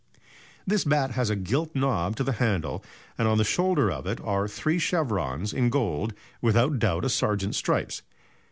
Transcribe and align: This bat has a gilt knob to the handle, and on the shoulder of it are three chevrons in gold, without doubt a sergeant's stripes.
This 0.65 0.83
bat 0.83 1.11
has 1.11 1.29
a 1.29 1.35
gilt 1.35 1.75
knob 1.75 2.15
to 2.15 2.23
the 2.23 2.31
handle, 2.41 2.83
and 3.19 3.27
on 3.27 3.37
the 3.37 3.43
shoulder 3.43 3.91
of 3.91 4.07
it 4.07 4.19
are 4.21 4.47
three 4.47 4.79
chevrons 4.79 5.53
in 5.53 5.69
gold, 5.69 6.15
without 6.41 6.79
doubt 6.79 7.05
a 7.05 7.09
sergeant's 7.09 7.59
stripes. 7.59 8.01